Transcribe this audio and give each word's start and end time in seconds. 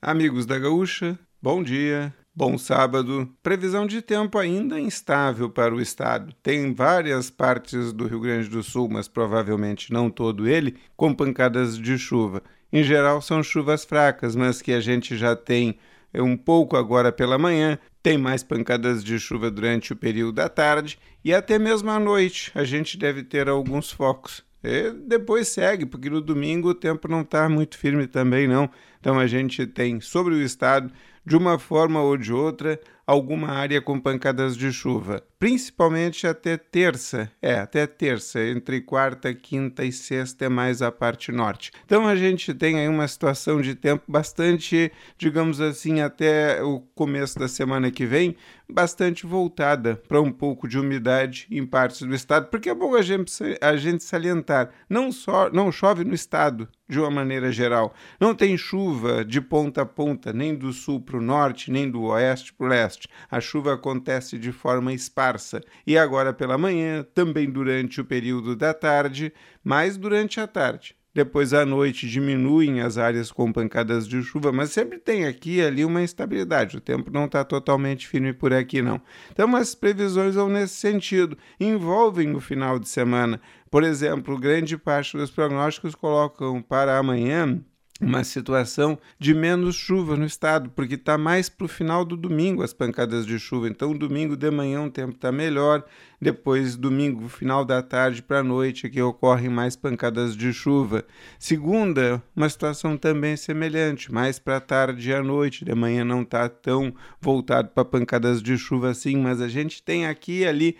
Amigos 0.00 0.46
da 0.46 0.56
Gaúcha, 0.56 1.18
bom 1.42 1.60
dia, 1.60 2.14
bom 2.32 2.56
sábado. 2.56 3.28
Previsão 3.42 3.84
de 3.84 4.00
tempo 4.00 4.38
ainda 4.38 4.78
instável 4.78 5.50
para 5.50 5.74
o 5.74 5.80
estado. 5.80 6.32
Tem 6.40 6.72
várias 6.72 7.30
partes 7.30 7.92
do 7.92 8.06
Rio 8.06 8.20
Grande 8.20 8.48
do 8.48 8.62
Sul, 8.62 8.88
mas 8.88 9.08
provavelmente 9.08 9.92
não 9.92 10.08
todo 10.08 10.46
ele, 10.46 10.76
com 10.96 11.12
pancadas 11.12 11.76
de 11.76 11.98
chuva. 11.98 12.44
Em 12.72 12.84
geral 12.84 13.20
são 13.20 13.42
chuvas 13.42 13.84
fracas, 13.84 14.36
mas 14.36 14.62
que 14.62 14.70
a 14.70 14.80
gente 14.80 15.16
já 15.16 15.34
tem 15.34 15.76
um 16.14 16.36
pouco 16.36 16.76
agora 16.76 17.10
pela 17.10 17.36
manhã, 17.36 17.76
tem 18.00 18.16
mais 18.16 18.44
pancadas 18.44 19.02
de 19.02 19.18
chuva 19.18 19.50
durante 19.50 19.92
o 19.92 19.96
período 19.96 20.34
da 20.34 20.48
tarde 20.48 20.96
e 21.24 21.34
até 21.34 21.58
mesmo 21.58 21.90
à 21.90 21.98
noite 21.98 22.52
a 22.54 22.62
gente 22.62 22.96
deve 22.96 23.24
ter 23.24 23.48
alguns 23.48 23.90
focos. 23.90 24.47
E 24.62 24.90
depois 24.90 25.48
segue, 25.48 25.86
porque 25.86 26.10
no 26.10 26.20
domingo 26.20 26.70
o 26.70 26.74
tempo 26.74 27.06
não 27.08 27.22
está 27.22 27.48
muito 27.48 27.78
firme 27.78 28.06
também, 28.06 28.48
não. 28.48 28.68
Então 29.00 29.18
a 29.18 29.26
gente 29.26 29.66
tem 29.66 30.00
sobre 30.00 30.34
o 30.34 30.42
estado, 30.42 30.92
de 31.24 31.36
uma 31.36 31.58
forma 31.58 32.00
ou 32.02 32.16
de 32.16 32.32
outra, 32.32 32.80
alguma 33.08 33.48
área 33.48 33.80
com 33.80 33.98
pancadas 33.98 34.54
de 34.54 34.70
chuva, 34.70 35.22
principalmente 35.38 36.26
até 36.26 36.58
terça. 36.58 37.32
É, 37.40 37.54
até 37.54 37.86
terça, 37.86 38.38
entre 38.44 38.82
quarta, 38.82 39.32
quinta 39.32 39.82
e 39.82 39.90
sexta 39.90 40.44
é 40.44 40.48
mais 40.50 40.82
a 40.82 40.92
parte 40.92 41.32
norte. 41.32 41.72
Então 41.86 42.06
a 42.06 42.14
gente 42.14 42.52
tem 42.52 42.78
aí 42.78 42.86
uma 42.86 43.08
situação 43.08 43.62
de 43.62 43.74
tempo 43.74 44.04
bastante, 44.06 44.92
digamos 45.16 45.58
assim, 45.58 46.02
até 46.02 46.62
o 46.62 46.80
começo 46.94 47.38
da 47.38 47.48
semana 47.48 47.90
que 47.90 48.04
vem, 48.04 48.36
bastante 48.70 49.24
voltada 49.24 49.96
para 50.06 50.20
um 50.20 50.30
pouco 50.30 50.68
de 50.68 50.78
umidade 50.78 51.46
em 51.50 51.64
partes 51.64 52.02
do 52.02 52.14
estado, 52.14 52.48
porque 52.50 52.68
é 52.68 52.74
bom 52.74 52.94
a 52.94 53.00
gente, 53.00 53.32
a 53.58 53.74
gente 53.78 54.04
salientar, 54.04 54.70
não 54.86 55.10
só 55.10 55.50
não 55.50 55.72
chove 55.72 56.04
no 56.04 56.12
estado, 56.12 56.68
de 56.88 56.98
uma 56.98 57.10
maneira 57.10 57.52
geral. 57.52 57.94
Não 58.18 58.34
tem 58.34 58.56
chuva 58.56 59.24
de 59.24 59.40
ponta 59.40 59.82
a 59.82 59.86
ponta, 59.86 60.32
nem 60.32 60.54
do 60.54 60.72
sul 60.72 61.00
para 61.00 61.18
o 61.18 61.20
norte, 61.20 61.70
nem 61.70 61.90
do 61.90 62.02
oeste 62.04 62.52
para 62.52 62.66
o 62.66 62.68
leste. 62.68 63.08
A 63.30 63.40
chuva 63.40 63.74
acontece 63.74 64.38
de 64.38 64.50
forma 64.50 64.92
esparsa. 64.92 65.60
E 65.86 65.98
agora 65.98 66.32
pela 66.32 66.56
manhã, 66.56 67.04
também 67.14 67.50
durante 67.50 68.00
o 68.00 68.04
período 68.04 68.56
da 68.56 68.72
tarde, 68.72 69.32
mais 69.62 69.96
durante 69.96 70.40
a 70.40 70.46
tarde. 70.46 70.97
Depois 71.14 71.52
à 71.52 71.64
noite 71.64 72.08
diminuem 72.08 72.80
as 72.80 72.98
áreas 72.98 73.32
com 73.32 73.52
pancadas 73.52 74.06
de 74.06 74.22
chuva, 74.22 74.52
mas 74.52 74.70
sempre 74.70 74.98
tem 74.98 75.26
aqui 75.26 75.56
e 75.56 75.62
ali 75.62 75.84
uma 75.84 76.02
instabilidade. 76.02 76.76
O 76.76 76.80
tempo 76.80 77.10
não 77.10 77.24
está 77.24 77.42
totalmente 77.44 78.06
firme 78.06 78.32
por 78.32 78.52
aqui, 78.52 78.82
não. 78.82 79.00
Então, 79.32 79.54
as 79.56 79.74
previsões 79.74 80.34
vão 80.34 80.48
nesse 80.48 80.74
sentido. 80.74 81.36
Envolvem 81.58 82.34
o 82.36 82.40
final 82.40 82.78
de 82.78 82.88
semana. 82.88 83.40
Por 83.70 83.82
exemplo, 83.82 84.38
grande 84.38 84.76
parte 84.76 85.16
dos 85.16 85.30
prognósticos 85.30 85.94
colocam 85.94 86.62
para 86.62 86.98
amanhã 86.98 87.60
uma 88.00 88.22
situação 88.22 88.98
de 89.18 89.34
menos 89.34 89.74
chuva 89.74 90.16
no 90.16 90.24
estado, 90.24 90.70
porque 90.70 90.94
está 90.94 91.18
mais 91.18 91.48
para 91.48 91.64
o 91.64 91.68
final 91.68 92.04
do 92.04 92.16
domingo 92.16 92.62
as 92.62 92.72
pancadas 92.72 93.26
de 93.26 93.38
chuva. 93.38 93.68
Então, 93.68 93.96
domingo 93.96 94.36
de 94.36 94.50
manhã 94.50 94.82
o 94.82 94.90
tempo 94.90 95.14
está 95.14 95.32
melhor, 95.32 95.84
depois 96.20 96.76
domingo, 96.76 97.28
final 97.28 97.64
da 97.64 97.82
tarde 97.82 98.22
para 98.22 98.38
a 98.38 98.42
noite, 98.42 98.86
é 98.86 98.90
que 98.90 99.02
ocorrem 99.02 99.48
mais 99.48 99.76
pancadas 99.76 100.36
de 100.36 100.52
chuva. 100.52 101.04
Segunda, 101.38 102.22
uma 102.34 102.48
situação 102.48 102.96
também 102.96 103.36
semelhante, 103.36 104.12
mais 104.12 104.38
para 104.38 104.56
a 104.56 104.60
tarde 104.60 105.10
e 105.10 105.14
à 105.14 105.22
noite. 105.22 105.64
De 105.64 105.74
manhã 105.74 106.04
não 106.04 106.22
está 106.22 106.48
tão 106.48 106.94
voltado 107.20 107.70
para 107.70 107.84
pancadas 107.84 108.42
de 108.42 108.56
chuva 108.56 108.90
assim, 108.90 109.16
mas 109.16 109.40
a 109.40 109.48
gente 109.48 109.82
tem 109.82 110.06
aqui 110.06 110.40
e 110.40 110.46
ali 110.46 110.76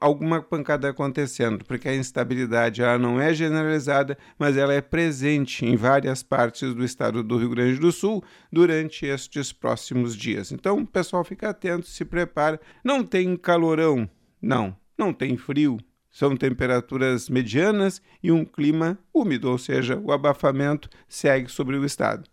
alguma 0.00 0.42
pancada 0.42 0.88
acontecendo, 0.88 1.64
porque 1.64 1.88
a 1.88 1.96
instabilidade 1.96 2.82
ela 2.82 2.98
não 2.98 3.20
é 3.20 3.32
generalizada, 3.32 4.18
mas 4.38 4.56
ela 4.56 4.74
é 4.74 4.80
presente 4.80 5.64
em 5.64 5.76
várias 5.76 6.22
partes 6.22 6.74
do 6.74 6.84
estado 6.84 7.22
do 7.22 7.38
Rio 7.38 7.50
Grande 7.50 7.80
do 7.80 7.90
Sul 7.90 8.22
durante 8.52 9.06
estes 9.06 9.52
próximos 9.52 10.14
dias. 10.16 10.52
Então, 10.52 10.84
pessoal 10.84 11.24
fica 11.24 11.50
atento, 11.50 11.86
se 11.86 12.04
prepara. 12.04 12.60
Não 12.84 13.02
tem 13.02 13.36
calorão, 13.36 14.08
não, 14.40 14.76
não 14.98 15.12
tem 15.12 15.36
frio. 15.36 15.78
São 16.10 16.36
temperaturas 16.36 17.28
medianas 17.28 18.02
e 18.22 18.32
um 18.32 18.44
clima 18.44 18.98
úmido, 19.14 19.48
ou 19.48 19.56
seja, 19.56 19.96
o 19.98 20.12
abafamento 20.12 20.90
segue 21.08 21.48
sobre 21.48 21.76
o 21.76 21.84
estado. 21.84 22.28